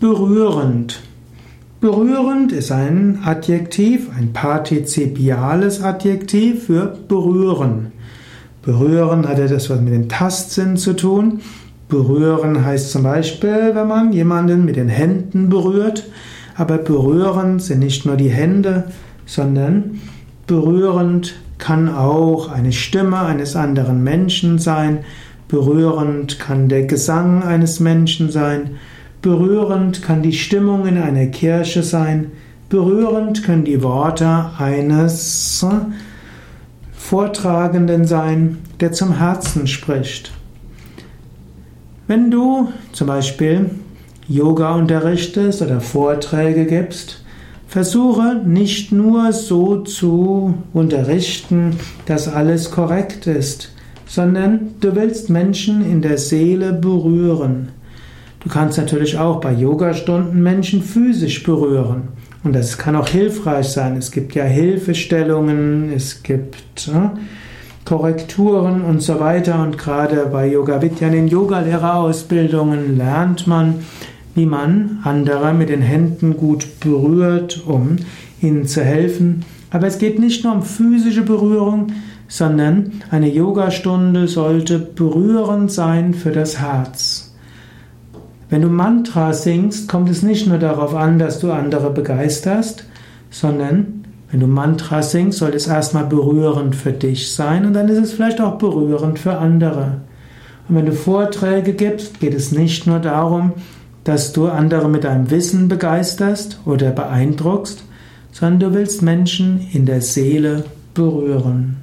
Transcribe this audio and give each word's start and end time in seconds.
Berührend. 0.00 1.00
Berührend 1.80 2.52
ist 2.52 2.70
ein 2.70 3.18
Adjektiv, 3.24 4.08
ein 4.16 4.32
partizipiales 4.32 5.82
Adjektiv 5.82 6.66
für 6.66 6.96
berühren. 7.08 7.90
Berühren 8.62 9.28
hat 9.28 9.40
etwas 9.40 9.68
mit 9.70 9.92
dem 9.92 10.08
Tastsinn 10.08 10.76
zu 10.76 10.94
tun. 10.94 11.40
Berühren 11.88 12.64
heißt 12.64 12.92
zum 12.92 13.02
Beispiel, 13.02 13.72
wenn 13.74 13.88
man 13.88 14.12
jemanden 14.12 14.64
mit 14.64 14.76
den 14.76 14.88
Händen 14.88 15.48
berührt. 15.48 16.06
Aber 16.54 16.78
berührend 16.78 17.60
sind 17.60 17.80
nicht 17.80 18.06
nur 18.06 18.14
die 18.14 18.30
Hände, 18.30 18.84
sondern 19.26 20.00
berührend 20.46 21.34
kann 21.58 21.88
auch 21.92 22.52
eine 22.52 22.70
Stimme 22.70 23.18
eines 23.18 23.56
anderen 23.56 24.04
Menschen 24.04 24.60
sein. 24.60 25.00
Berührend 25.48 26.38
kann 26.38 26.68
der 26.68 26.84
Gesang 26.84 27.42
eines 27.42 27.80
Menschen 27.80 28.30
sein. 28.30 28.76
Berührend 29.22 30.02
kann 30.02 30.22
die 30.22 30.32
Stimmung 30.32 30.86
in 30.86 30.96
einer 30.96 31.26
Kirche 31.26 31.82
sein. 31.82 32.32
Berührend 32.68 33.42
können 33.42 33.64
die 33.64 33.82
Worte 33.82 34.50
eines 34.58 35.64
Vortragenden 36.92 38.06
sein, 38.06 38.58
der 38.80 38.92
zum 38.92 39.16
Herzen 39.16 39.66
spricht. 39.66 40.32
Wenn 42.06 42.30
du 42.30 42.68
zum 42.92 43.08
Beispiel 43.08 43.70
Yoga 44.28 44.74
unterrichtest 44.74 45.62
oder 45.62 45.80
Vorträge 45.80 46.66
gibst, 46.66 47.24
versuche 47.66 48.36
nicht 48.44 48.92
nur 48.92 49.32
so 49.32 49.78
zu 49.78 50.54
unterrichten, 50.72 51.76
dass 52.06 52.28
alles 52.28 52.70
korrekt 52.70 53.26
ist, 53.26 53.72
sondern 54.06 54.74
du 54.80 54.94
willst 54.94 55.28
Menschen 55.28 55.84
in 55.84 56.02
der 56.02 56.18
Seele 56.18 56.72
berühren. 56.72 57.68
Du 58.48 58.54
kannst 58.54 58.78
natürlich 58.78 59.18
auch 59.18 59.42
bei 59.42 59.52
Yogastunden 59.52 60.42
Menschen 60.42 60.82
physisch 60.82 61.42
berühren. 61.42 62.08
Und 62.42 62.54
das 62.54 62.78
kann 62.78 62.96
auch 62.96 63.06
hilfreich 63.06 63.68
sein. 63.68 63.94
Es 63.98 64.10
gibt 64.10 64.34
ja 64.34 64.44
Hilfestellungen, 64.44 65.92
es 65.94 66.22
gibt 66.22 66.88
äh, 66.88 67.10
Korrekturen 67.84 68.80
und 68.80 69.02
so 69.02 69.20
weiter. 69.20 69.62
Und 69.62 69.76
gerade 69.76 70.30
bei 70.32 70.46
Yoga 70.46 70.80
Vidya, 70.80 71.08
in 71.08 71.12
den 71.12 71.28
Yogalehrerausbildungen, 71.28 72.96
lernt 72.96 73.46
man, 73.46 73.80
wie 74.34 74.46
man 74.46 75.00
andere 75.04 75.52
mit 75.52 75.68
den 75.68 75.82
Händen 75.82 76.34
gut 76.34 76.80
berührt, 76.80 77.64
um 77.66 77.96
ihnen 78.40 78.66
zu 78.66 78.82
helfen. 78.82 79.44
Aber 79.70 79.88
es 79.88 79.98
geht 79.98 80.18
nicht 80.18 80.42
nur 80.44 80.54
um 80.54 80.62
physische 80.62 81.20
Berührung, 81.20 81.88
sondern 82.28 82.92
eine 83.10 83.28
Yogastunde 83.28 84.26
sollte 84.26 84.78
berührend 84.78 85.70
sein 85.70 86.14
für 86.14 86.32
das 86.32 86.58
Herz. 86.58 87.27
Wenn 88.50 88.62
du 88.62 88.68
Mantra 88.68 89.32
singst, 89.34 89.88
kommt 89.88 90.08
es 90.08 90.22
nicht 90.22 90.46
nur 90.46 90.58
darauf 90.58 90.94
an, 90.94 91.18
dass 91.18 91.38
du 91.38 91.52
andere 91.52 91.90
begeisterst, 91.90 92.84
sondern 93.30 94.04
wenn 94.30 94.40
du 94.40 94.46
Mantra 94.46 95.02
singst, 95.02 95.38
soll 95.38 95.54
es 95.54 95.66
erstmal 95.66 96.06
berührend 96.06 96.76
für 96.76 96.92
dich 96.92 97.32
sein 97.32 97.66
und 97.66 97.74
dann 97.74 97.88
ist 97.88 97.98
es 97.98 98.12
vielleicht 98.12 98.40
auch 98.40 98.56
berührend 98.56 99.18
für 99.18 99.36
andere. 99.36 100.00
Und 100.68 100.76
wenn 100.76 100.86
du 100.86 100.92
Vorträge 100.92 101.72
gibst, 101.72 102.20
geht 102.20 102.34
es 102.34 102.52
nicht 102.52 102.86
nur 102.86 102.98
darum, 102.98 103.52
dass 104.04 104.32
du 104.32 104.48
andere 104.48 104.88
mit 104.88 105.04
deinem 105.04 105.30
Wissen 105.30 105.68
begeisterst 105.68 106.60
oder 106.64 106.90
beeindruckst, 106.90 107.84
sondern 108.32 108.60
du 108.60 108.74
willst 108.74 109.02
Menschen 109.02 109.66
in 109.72 109.86
der 109.86 110.00
Seele 110.00 110.64
berühren. 110.94 111.76